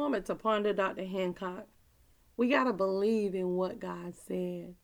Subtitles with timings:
[0.00, 1.04] moment to ponder Dr.
[1.04, 1.66] Hancock.
[2.38, 4.74] We got to believe in what God said.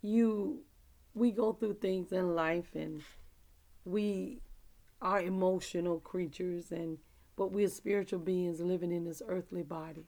[0.00, 0.60] You
[1.12, 3.02] we go through things in life and
[3.84, 4.40] we
[5.02, 6.96] are emotional creatures and
[7.36, 10.06] but we're spiritual beings living in this earthly body.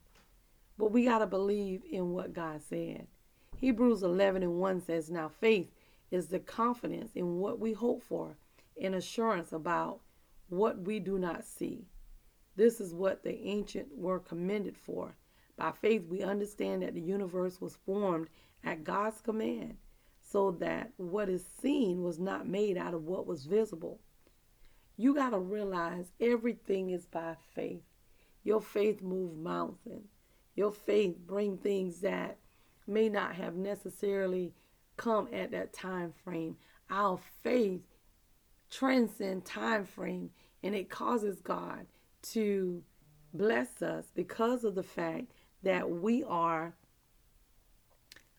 [0.79, 3.09] But we got to believe in what God said.
[3.59, 5.71] Hebrews 11 and 1 says, Now faith
[6.11, 8.37] is the confidence in what we hope for
[8.81, 10.01] and assurance about
[10.49, 11.85] what we do not see.
[12.57, 15.17] This is what the ancient were commended for.
[15.57, 18.29] By faith, we understand that the universe was formed
[18.64, 19.77] at God's command,
[20.21, 24.00] so that what is seen was not made out of what was visible.
[24.96, 27.82] You got to realize everything is by faith.
[28.44, 30.11] Your faith move mountains.
[30.55, 32.39] Your faith bring things that
[32.86, 34.53] may not have necessarily
[34.97, 36.56] come at that time frame.
[36.91, 37.83] Our faith
[38.70, 40.30] transcend time frame
[40.62, 41.86] and it causes God
[42.22, 42.83] to
[43.34, 46.74] bless us because of the fact that we are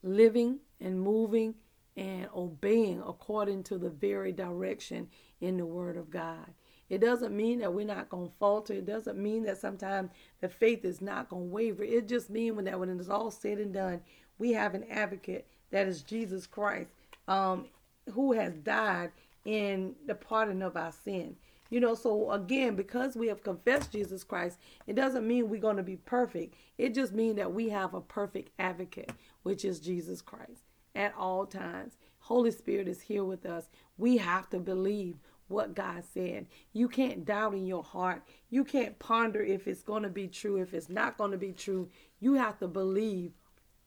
[0.02, 1.56] living and moving
[1.96, 5.08] and obeying according to the very direction
[5.42, 6.54] in the Word of God.
[6.90, 8.74] It doesn't mean that we're not going to falter.
[8.74, 11.84] It doesn't mean that sometimes the faith is not going to waver.
[11.84, 14.02] It just means that when it's all said and done,
[14.38, 16.90] we have an advocate that is Jesus Christ,
[17.28, 17.68] um,
[18.12, 19.12] who has died
[19.46, 21.36] in the pardon of our sin.
[21.70, 25.78] You know, so again, because we have confessed Jesus Christ, it doesn't mean we're going
[25.78, 26.56] to be perfect.
[26.78, 29.12] It just means that we have a perfect advocate,
[29.44, 30.64] which is Jesus Christ
[30.96, 31.98] at all times.
[32.20, 33.70] Holy Spirit is here with us.
[33.98, 36.48] We have to believe what God said.
[36.72, 38.24] You can't doubt in your heart.
[38.50, 41.52] You can't ponder if it's going to be true, if it's not going to be
[41.52, 41.90] true.
[42.20, 43.32] You have to believe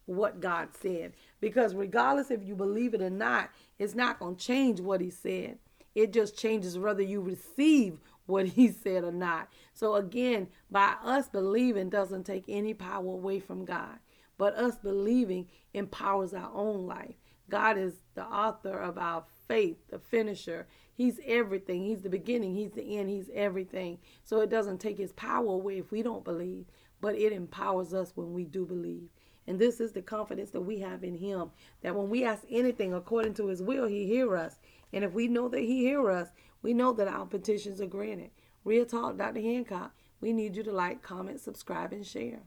[0.07, 1.15] what God said.
[1.41, 5.11] Because regardless if you believe it or not, it's not going to change what He
[5.11, 5.59] said.
[5.97, 9.49] It just changes whether you receive what He said or not.
[9.73, 13.99] So, again, by us believing doesn't take any power away from God,
[14.37, 17.15] but us believing empowers our own life.
[17.49, 20.67] God is the author of our faith, the finisher.
[20.93, 21.85] He's everything.
[21.85, 22.55] He's the beginning.
[22.55, 23.09] He's the end.
[23.09, 23.99] He's everything.
[24.23, 26.67] So it doesn't take his power away if we don't believe,
[27.01, 29.09] but it empowers us when we do believe.
[29.47, 31.53] And this is the confidence that we have in him
[31.83, 34.59] that when we ask anything according to his will, he hear us.
[34.93, 36.29] And if we know that he hear us,
[36.63, 38.31] we know that our petitions are granted.
[38.65, 39.41] Real talk, Dr.
[39.41, 39.93] Hancock.
[40.21, 42.41] We need you to like, comment, subscribe, and share.